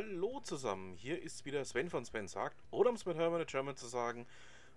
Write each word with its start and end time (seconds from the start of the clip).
Hallo 0.00 0.40
zusammen, 0.40 0.96
hier 0.96 1.20
ist 1.20 1.44
wieder 1.44 1.62
Sven 1.62 1.90
von 1.90 2.06
Sven 2.06 2.26
sagt, 2.26 2.56
oder 2.70 2.88
um 2.88 2.96
es 2.96 3.04
mit 3.04 3.18
Hermann 3.18 3.42
in 3.42 3.46
German 3.46 3.76
zu 3.76 3.86
sagen, 3.86 4.26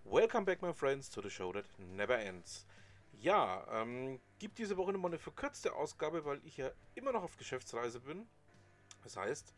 Welcome 0.03 0.43
back 0.43 0.61
my 0.61 0.73
friends 0.73 1.09
to 1.09 1.21
the 1.21 1.29
show 1.29 1.53
that 1.53 1.63
never 1.77 2.19
ends. 2.19 2.65
Ja, 3.21 3.65
ähm, 3.71 4.19
gibt 4.39 4.57
diese 4.57 4.75
Woche 4.75 4.91
nochmal 4.91 5.11
eine 5.11 5.19
verkürzte 5.19 5.71
Ausgabe, 5.75 6.25
weil 6.25 6.41
ich 6.43 6.57
ja 6.57 6.71
immer 6.95 7.13
noch 7.13 7.23
auf 7.23 7.37
Geschäftsreise 7.37 8.01
bin. 8.01 8.27
Das 9.03 9.15
heißt, 9.15 9.53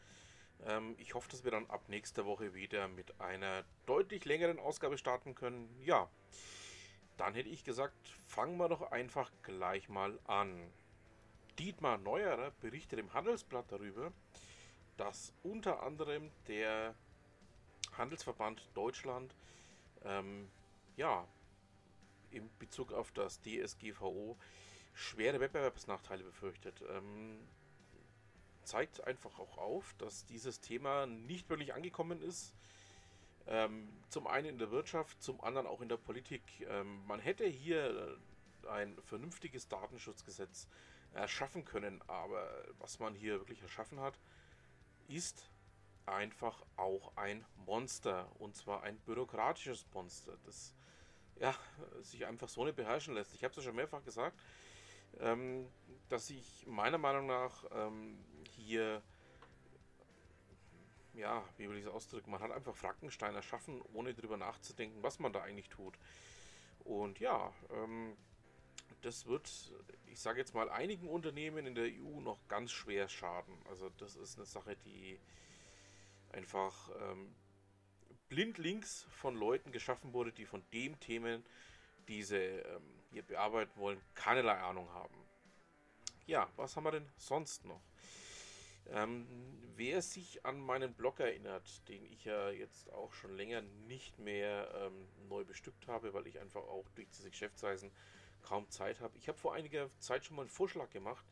ähm, 0.68 0.94
ich 1.00 1.16
hoffe, 1.16 1.30
dass 1.32 1.44
wir 1.44 1.50
dann 1.50 1.68
ab 1.68 1.90
nächster 1.90 2.28
Woche 2.28 2.54
wieder 2.54 2.88
mit 2.88 3.20
einer 3.20 3.64
deutlich 3.88 4.24
längeren 4.26 4.60
Ausgabe 4.60 5.00
starten 5.00 5.34
können. 5.34 5.68
Ja, 5.82 6.12
dann 7.18 7.34
hätte 7.34 7.50
ich 7.50 7.64
gesagt, 7.64 8.08
fangen 8.28 8.58
wir 8.58 8.70
doch 8.70 8.92
einfach 8.92 9.32
gleich 9.42 9.90
mal 9.90 10.20
an. 10.26 10.72
Dietmar 11.58 11.98
Neuerer 11.98 12.52
berichtet 12.62 13.00
im 13.00 13.16
Handelsblatt 13.16 13.72
darüber, 13.72 14.12
dass 14.98 15.34
unter 15.44 15.84
anderem 15.84 16.32
der 16.48 16.96
Handelsverband 17.98 18.68
Deutschland 18.74 19.34
ähm, 20.04 20.50
ja 20.98 21.28
in 22.32 22.50
Bezug 22.60 22.92
auf 22.92 23.12
das 23.12 23.42
DSGVO 23.42 24.38
schwere 24.94 25.40
Wettbewerbsnachteile 25.40 26.24
befürchtet. 26.24 26.84
Ähm, 26.90 27.40
zeigt 28.64 29.06
einfach 29.06 29.40
auch 29.40 29.58
auf, 29.58 29.94
dass 29.98 30.26
dieses 30.26 30.60
Thema 30.60 31.06
nicht 31.06 31.50
wirklich 31.50 31.74
angekommen 31.74 32.22
ist. 32.22 32.54
Ähm, 33.48 33.88
zum 34.10 34.28
einen 34.28 34.48
in 34.48 34.58
der 34.58 34.72
Wirtschaft, 34.72 35.22
zum 35.22 35.40
anderen 35.42 35.68
auch 35.68 35.82
in 35.82 35.90
der 35.90 35.98
Politik. 35.98 36.42
Ähm, 36.68 37.06
man 37.06 37.20
hätte 37.20 37.46
hier 37.46 38.18
ein 38.68 38.98
vernünftiges 39.04 39.68
Datenschutzgesetz 39.68 40.68
erschaffen 41.14 41.64
können, 41.64 42.02
aber 42.08 42.48
was 42.80 43.00
man 43.00 43.14
hier 43.14 43.40
wirklich 43.40 43.62
erschaffen 43.62 44.00
hat, 44.00 44.18
ist 45.08 45.50
einfach 46.06 46.62
auch 46.78 47.16
ein 47.16 47.46
Monster. 47.66 48.28
Und 48.40 48.56
zwar 48.56 48.84
ein 48.84 48.98
bürokratisches 49.00 49.86
Monster, 49.94 50.38
das 50.46 50.76
ja, 51.40 51.54
sich 52.02 52.26
einfach 52.26 52.50
so 52.50 52.64
nicht 52.64 52.76
beherrschen 52.76 53.14
lässt. 53.14 53.34
Ich 53.34 53.44
habe 53.44 53.52
es 53.52 53.58
ja 53.58 53.64
schon 53.64 53.76
mehrfach 53.76 54.04
gesagt, 54.04 54.40
ähm, 55.20 55.68
dass 56.10 56.30
ich 56.30 56.66
meiner 56.68 56.98
Meinung 56.98 57.28
nach 57.28 57.66
ähm, 57.72 58.18
hier, 58.50 59.02
ja, 61.14 61.44
wie 61.58 61.70
will 61.70 61.78
ich 61.78 61.86
es 61.86 61.92
ausdrücken, 61.92 62.32
man 62.32 62.42
hat 62.42 62.52
einfach 62.52 62.76
Frankenstein 62.76 63.36
erschaffen, 63.36 63.82
ohne 63.94 64.14
darüber 64.14 64.38
nachzudenken, 64.38 65.04
was 65.04 65.20
man 65.20 65.34
da 65.34 65.42
eigentlich 65.42 65.70
tut. 65.70 65.98
Und 66.84 67.20
ja, 67.20 67.52
ähm, 67.72 68.16
das 69.06 69.28
wird, 69.28 69.72
ich 70.08 70.20
sage 70.20 70.40
jetzt 70.40 70.56
mal, 70.56 70.70
einigen 70.70 71.08
Unternehmen 71.08 71.68
in 71.68 71.76
der 71.76 71.86
EU 71.86 72.22
noch 72.22 72.40
ganz 72.48 72.72
schwer 72.72 73.08
schaden. 73.08 73.54
Also 73.70 73.90
das 73.98 74.16
ist 74.16 74.38
eine 74.38 74.48
Sache, 74.48 74.76
die 74.84 75.20
einfach 76.30 76.90
ähm, 77.00 77.36
blindlings 78.30 79.06
von 79.10 79.36
Leuten 79.36 79.72
geschaffen 79.72 80.14
wurde, 80.14 80.32
die 80.32 80.46
von 80.46 80.64
dem 80.74 81.00
Themen, 81.00 81.46
die 82.08 82.24
sie 82.24 82.36
ähm, 82.38 82.82
hier 83.12 83.22
bearbeiten 83.22 83.80
wollen, 83.80 84.02
keinerlei 84.16 84.58
Ahnung 84.58 84.92
haben. 84.92 85.16
Ja, 86.26 86.50
was 86.56 86.76
haben 86.76 86.86
wir 86.86 86.92
denn 86.92 87.08
sonst 87.18 87.64
noch? 87.66 87.82
Ähm, 88.88 89.28
wer 89.76 90.02
sich 90.02 90.44
an 90.46 90.60
meinen 90.60 90.94
Blog 90.96 91.20
erinnert, 91.20 91.88
den 91.90 92.04
ich 92.06 92.26
ja 92.26 92.50
jetzt 92.50 92.92
auch 92.92 93.14
schon 93.14 93.36
länger 93.36 93.62
nicht 93.62 94.18
mehr 94.18 94.72
ähm, 94.76 95.08
neu 95.30 95.44
bestückt 95.44 95.88
habe, 95.88 96.14
weil 96.14 96.26
ich 96.26 96.40
einfach 96.40 96.62
auch 96.62 96.88
durch 96.96 97.10
diese 97.10 97.30
Geschäftsreisen 97.30 97.92
kaum 98.46 98.70
Zeit 98.70 99.00
habe. 99.02 99.18
Ich 99.18 99.28
habe 99.28 99.38
vor 99.38 99.54
einiger 99.54 99.90
Zeit 100.00 100.26
schon 100.26 100.36
mal 100.36 100.44
einen 100.44 100.50
Vorschlag 100.50 100.90
gemacht 100.92 101.26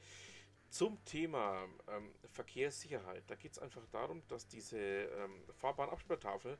zum 0.69 1.03
Thema 1.05 1.65
ähm, 1.87 2.11
Verkehrssicherheit. 2.31 3.23
Da 3.27 3.35
geht 3.35 3.51
es 3.51 3.59
einfach 3.59 3.85
darum, 3.91 4.23
dass 4.27 4.47
diese 4.47 4.77
ähm, 4.79 5.43
Fahrbahnabsperrtafel, 5.53 6.57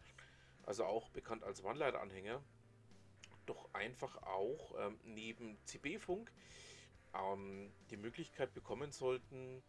also 0.64 0.86
auch 0.86 1.10
bekannt 1.10 1.44
als 1.44 1.64
Warnleiteranhänger, 1.64 2.42
doch 3.46 3.74
einfach 3.74 4.22
auch 4.24 4.76
ähm, 4.80 5.00
neben 5.04 5.58
CB-Funk 5.66 6.32
ähm, 7.16 7.72
die 7.90 7.98
Möglichkeit 7.98 8.54
bekommen 8.54 8.92
sollten, 8.92 9.64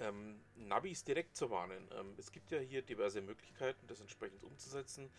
ähm, 0.00 0.40
Navis 0.54 1.04
direkt 1.04 1.36
zu 1.36 1.50
warnen. 1.50 1.88
Ähm, 1.98 2.14
es 2.18 2.30
gibt 2.30 2.52
ja 2.52 2.60
hier 2.60 2.82
diverse 2.82 3.20
Möglichkeiten, 3.20 3.86
das 3.88 4.00
entsprechend 4.00 4.44
umzusetzen. 4.44 5.10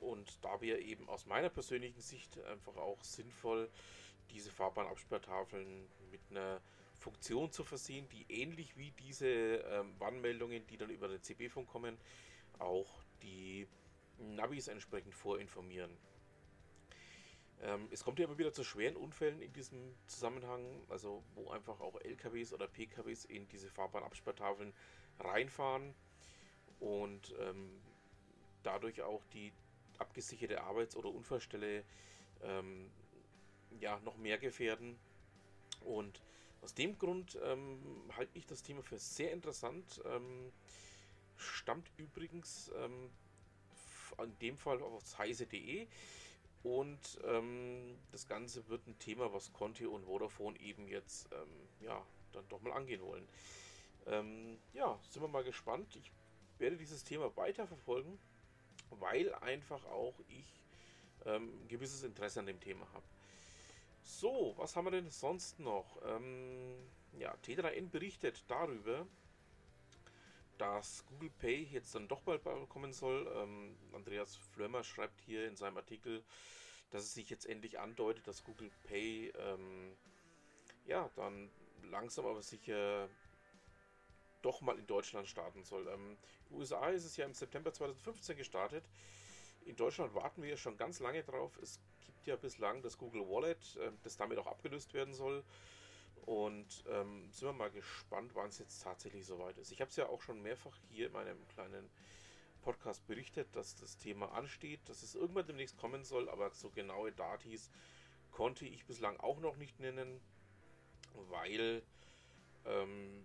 Und 0.00 0.42
da 0.44 0.60
wäre 0.60 0.80
eben 0.80 1.08
aus 1.08 1.26
meiner 1.26 1.50
persönlichen 1.50 2.00
Sicht 2.00 2.38
einfach 2.44 2.76
auch 2.76 3.02
sinnvoll, 3.02 3.70
diese 4.30 4.50
Fahrbahnabsperrtafeln 4.50 5.88
mit 6.10 6.20
einer 6.30 6.60
Funktion 6.98 7.50
zu 7.50 7.64
versehen, 7.64 8.08
die 8.10 8.26
ähnlich 8.28 8.76
wie 8.76 8.90
diese 8.92 9.26
ähm, 9.26 9.94
Warnmeldungen, 9.98 10.66
die 10.66 10.76
dann 10.76 10.90
über 10.90 11.08
den 11.08 11.22
CB-Funk 11.22 11.68
kommen, 11.68 11.96
auch 12.58 13.02
die 13.22 13.66
Navis 14.18 14.68
entsprechend 14.68 15.14
vorinformieren. 15.14 15.90
Ähm, 17.62 17.88
es 17.90 18.04
kommt 18.04 18.18
ja 18.18 18.26
immer 18.26 18.38
wieder 18.38 18.52
zu 18.52 18.64
schweren 18.64 18.96
Unfällen 18.96 19.40
in 19.42 19.52
diesem 19.52 19.94
Zusammenhang, 20.06 20.64
also 20.88 21.22
wo 21.34 21.50
einfach 21.50 21.80
auch 21.80 21.98
LKWs 22.00 22.52
oder 22.52 22.68
PKWs 22.68 23.24
in 23.24 23.48
diese 23.48 23.70
Fahrbahnabsperrtafeln 23.70 24.72
reinfahren 25.18 25.94
und 26.80 27.34
ähm, 27.38 27.80
dadurch 28.62 29.02
auch 29.02 29.24
die 29.32 29.52
abgesicherte 30.00 30.62
Arbeits- 30.62 30.96
oder 30.96 31.10
Unfallstelle 31.10 31.84
ähm, 32.42 32.90
ja, 33.80 34.00
noch 34.00 34.16
mehr 34.16 34.38
gefährden. 34.38 34.98
Und 35.80 36.22
aus 36.62 36.74
dem 36.74 36.98
Grund 36.98 37.38
ähm, 37.42 37.80
halte 38.16 38.36
ich 38.36 38.46
das 38.46 38.62
Thema 38.62 38.82
für 38.82 38.98
sehr 38.98 39.32
interessant. 39.32 40.00
Ähm, 40.04 40.52
stammt 41.36 41.90
übrigens 41.96 42.70
ähm, 42.76 43.10
in 44.22 44.38
dem 44.40 44.56
Fall 44.58 44.82
aus 44.82 45.18
heise.de 45.18 45.86
und 46.62 47.18
ähm, 47.24 47.96
das 48.12 48.26
Ganze 48.26 48.68
wird 48.68 48.86
ein 48.86 48.98
Thema, 48.98 49.32
was 49.32 49.52
Conti 49.52 49.86
und 49.86 50.04
Vodafone 50.04 50.58
eben 50.60 50.88
jetzt 50.88 51.30
ähm, 51.32 51.48
ja, 51.80 52.04
dann 52.32 52.46
doch 52.48 52.60
mal 52.60 52.72
angehen 52.72 53.00
wollen. 53.00 53.26
Ähm, 54.06 54.58
ja, 54.74 54.98
sind 55.08 55.22
wir 55.22 55.28
mal 55.28 55.44
gespannt. 55.44 55.96
Ich 55.96 56.12
werde 56.58 56.76
dieses 56.76 57.04
Thema 57.04 57.34
weiter 57.36 57.66
verfolgen 57.66 58.18
weil 58.98 59.34
einfach 59.36 59.84
auch 59.86 60.18
ich 60.28 60.62
ähm, 61.26 61.62
ein 61.62 61.68
gewisses 61.68 62.02
Interesse 62.02 62.40
an 62.40 62.46
dem 62.46 62.60
Thema 62.60 62.86
habe. 62.92 63.04
So, 64.02 64.54
was 64.56 64.76
haben 64.76 64.86
wir 64.86 64.90
denn 64.90 65.10
sonst 65.10 65.58
noch? 65.58 66.00
Ähm, 66.04 66.76
ja, 67.18 67.34
T3N 67.44 67.90
berichtet 67.90 68.44
darüber, 68.48 69.06
dass 70.58 71.04
Google 71.06 71.30
Pay 71.30 71.64
jetzt 71.64 71.94
dann 71.94 72.08
doch 72.08 72.22
bald 72.22 72.42
kommen 72.68 72.92
soll. 72.92 73.30
Ähm, 73.36 73.76
Andreas 73.92 74.36
Flömer 74.36 74.84
schreibt 74.84 75.20
hier 75.20 75.46
in 75.46 75.56
seinem 75.56 75.76
Artikel, 75.76 76.22
dass 76.90 77.04
es 77.04 77.14
sich 77.14 77.30
jetzt 77.30 77.46
endlich 77.46 77.78
andeutet, 77.78 78.26
dass 78.26 78.44
Google 78.44 78.70
Pay 78.84 79.32
ähm, 79.38 79.96
ja 80.86 81.10
dann 81.16 81.50
langsam 81.84 82.26
aber 82.26 82.42
sicher 82.42 83.08
doch 84.42 84.60
mal 84.60 84.78
in 84.78 84.86
Deutschland 84.86 85.28
starten 85.28 85.64
soll. 85.64 85.86
Ähm, 85.88 86.16
in 86.48 86.48
den 86.50 86.58
USA 86.58 86.88
ist 86.88 87.04
es 87.04 87.16
ja 87.16 87.26
im 87.26 87.34
September 87.34 87.72
2015 87.72 88.36
gestartet. 88.36 88.84
In 89.64 89.76
Deutschland 89.76 90.14
warten 90.14 90.42
wir 90.42 90.56
schon 90.56 90.76
ganz 90.76 91.00
lange 91.00 91.22
drauf. 91.22 91.58
Es 91.62 91.80
gibt 92.06 92.26
ja 92.26 92.36
bislang 92.36 92.82
das 92.82 92.98
Google 92.98 93.22
Wallet, 93.22 93.76
äh, 93.76 93.92
das 94.02 94.16
damit 94.16 94.38
auch 94.38 94.46
abgelöst 94.46 94.94
werden 94.94 95.14
soll. 95.14 95.44
Und 96.26 96.84
ähm, 96.88 97.30
sind 97.32 97.48
wir 97.48 97.52
mal 97.52 97.70
gespannt, 97.70 98.34
wann 98.34 98.48
es 98.48 98.58
jetzt 98.58 98.82
tatsächlich 98.82 99.24
soweit 99.26 99.56
ist. 99.58 99.72
Ich 99.72 99.80
habe 99.80 99.88
es 99.88 99.96
ja 99.96 100.06
auch 100.06 100.20
schon 100.20 100.42
mehrfach 100.42 100.76
hier 100.90 101.06
in 101.06 101.12
meinem 101.12 101.48
kleinen 101.48 101.90
Podcast 102.60 103.06
berichtet, 103.06 103.48
dass 103.56 103.74
das 103.76 103.96
Thema 103.96 104.32
ansteht, 104.32 104.80
dass 104.88 105.02
es 105.02 105.14
irgendwann 105.14 105.46
demnächst 105.46 105.78
kommen 105.78 106.04
soll, 106.04 106.28
aber 106.28 106.50
so 106.50 106.70
genaue 106.70 107.10
Datis 107.12 107.70
konnte 108.30 108.66
ich 108.66 108.84
bislang 108.86 109.18
auch 109.18 109.40
noch 109.40 109.56
nicht 109.56 109.80
nennen, 109.80 110.20
weil 111.30 111.82
ähm, 112.66 113.24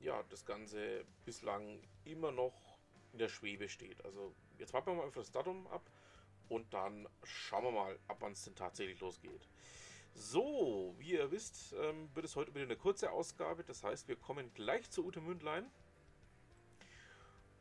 ja, 0.00 0.22
das 0.30 0.44
Ganze 0.44 1.04
bislang 1.24 1.80
immer 2.04 2.30
noch 2.30 2.78
in 3.12 3.18
der 3.18 3.28
Schwebe 3.28 3.68
steht. 3.68 4.04
Also 4.04 4.34
jetzt 4.58 4.72
warten 4.72 4.88
wir 4.88 4.94
mal 4.94 5.04
einfach 5.04 5.20
das 5.20 5.30
Datum 5.30 5.66
ab 5.68 5.90
und 6.48 6.72
dann 6.72 7.08
schauen 7.24 7.64
wir 7.64 7.70
mal, 7.70 7.98
ab 8.08 8.18
wann 8.20 8.32
es 8.32 8.44
denn 8.44 8.54
tatsächlich 8.54 9.00
losgeht. 9.00 9.48
So, 10.14 10.94
wie 10.98 11.12
ihr 11.12 11.30
wisst, 11.30 11.74
ähm, 11.80 12.08
wird 12.14 12.24
es 12.24 12.34
heute 12.36 12.54
wieder 12.54 12.64
eine 12.64 12.76
kurze 12.76 13.10
Ausgabe. 13.10 13.62
Das 13.64 13.84
heißt, 13.84 14.08
wir 14.08 14.16
kommen 14.16 14.52
gleich 14.54 14.90
zu 14.90 15.04
Ute 15.04 15.20
Mündlein 15.20 15.70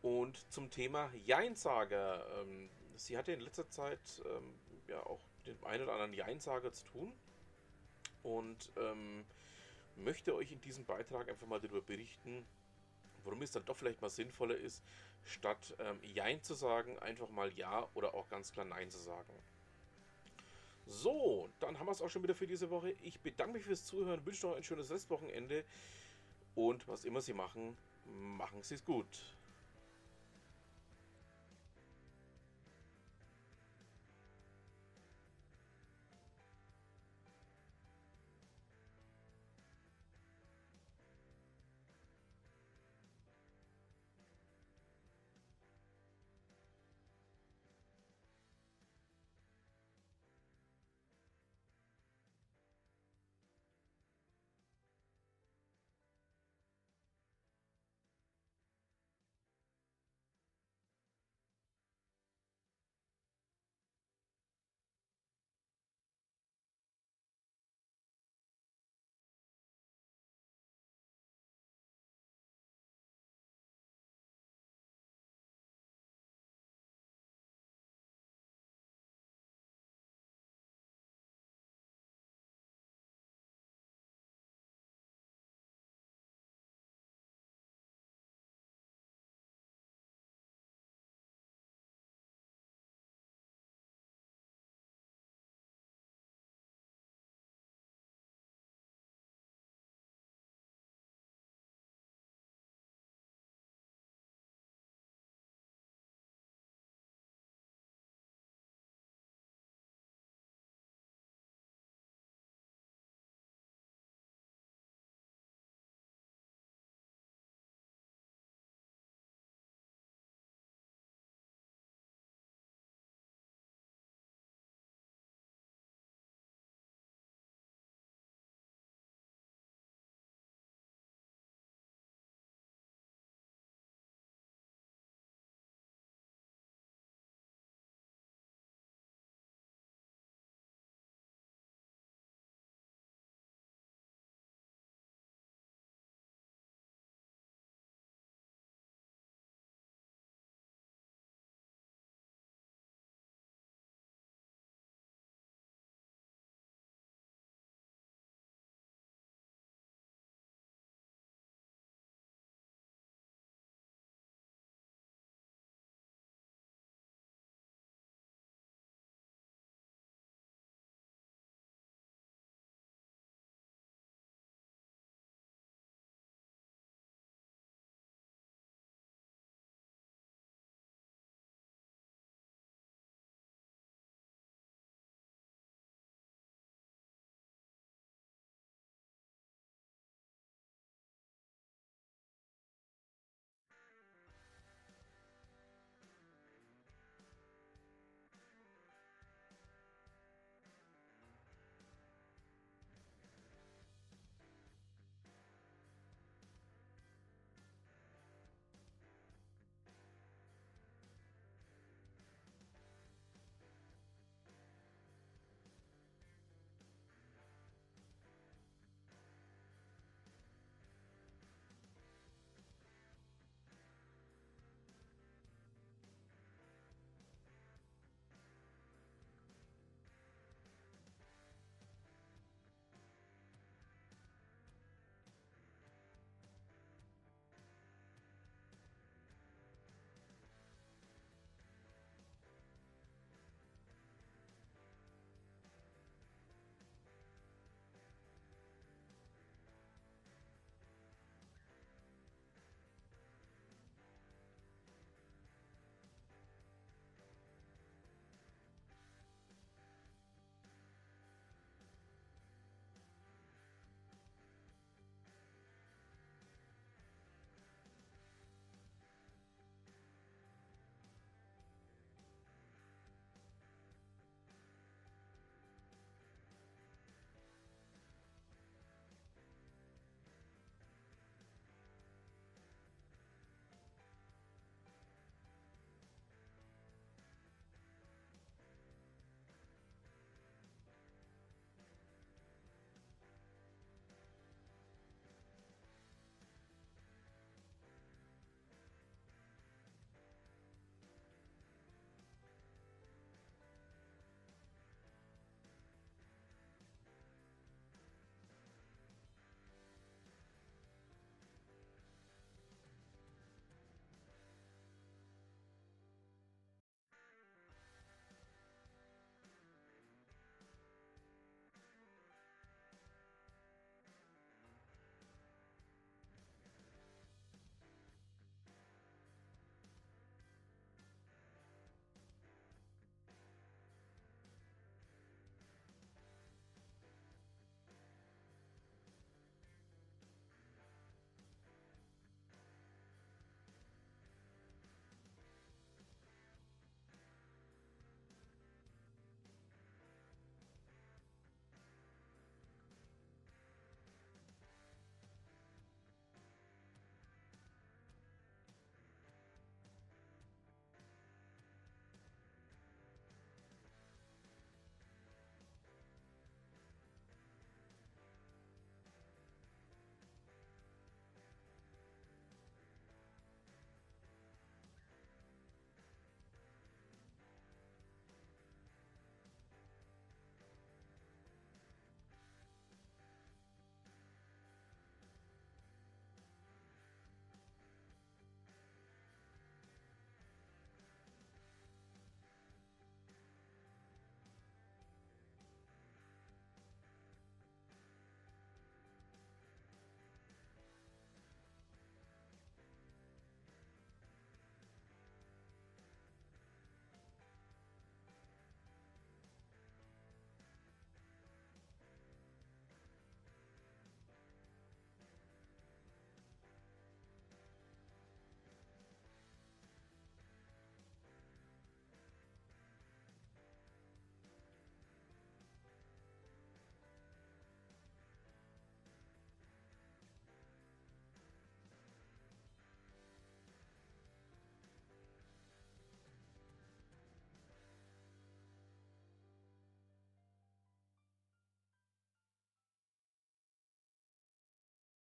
und 0.02 0.52
zum 0.52 0.72
Thema 0.72 1.12
Jeinsager. 1.26 2.26
Ähm, 2.42 2.70
sie 2.96 3.18
hatte 3.18 3.32
in 3.32 3.42
letzter 3.42 3.70
Zeit 3.70 4.00
ähm, 4.26 4.54
ja 4.88 5.06
auch 5.06 5.20
den 5.46 5.62
einen 5.64 5.84
oder 5.84 5.94
anderen 5.94 6.14
Jeinsager 6.14 6.74
zu 6.74 6.86
tun 6.86 7.14
und 8.24 8.72
ähm, 8.78 9.26
möchte 9.98 10.36
euch 10.36 10.52
in 10.52 10.62
diesem 10.62 10.86
Beitrag 10.86 11.30
einfach 11.30 11.48
mal 11.48 11.60
darüber 11.60 11.82
berichten, 11.82 12.46
warum 13.24 13.42
es 13.42 13.52
dann 13.52 13.66
doch 13.66 13.76
vielleicht 13.76 14.02
mal 14.02 14.10
sinnvoller 14.10 14.56
ist, 14.56 14.84
statt 15.24 15.76
ähm, 15.80 16.00
Jein 16.04 16.42
zu 16.42 16.54
sagen, 16.54 16.98
einfach 17.00 17.30
mal 17.30 17.52
Ja 17.54 17.90
oder 17.94 18.14
auch 18.14 18.30
ganz 18.30 18.52
klar 18.52 18.66
Nein 18.66 18.90
zu 18.90 19.00
sagen. 19.00 19.34
So, 20.86 21.50
dann 21.60 21.80
haben 21.80 21.88
wir 21.88 21.92
es 21.92 22.02
auch 22.02 22.10
schon 22.10 22.24
wieder 22.24 22.36
für 22.36 22.48
diese 22.48 22.70
Woche. 22.70 22.92
Ich 23.02 23.20
bedanke 23.20 23.54
mich 23.54 23.64
fürs 23.64 23.86
Zuhören, 23.86 24.26
wünsche 24.26 24.48
noch 24.48 24.56
ein 24.56 24.64
schönes 24.64 24.90
Restwochenende 24.90 25.66
und 26.56 26.88
was 26.88 27.04
immer 27.04 27.22
Sie 27.22 27.34
machen, 27.34 27.76
Machen 28.08 28.64
Sie 28.64 28.76
es 28.76 28.86
gut. 28.86 29.08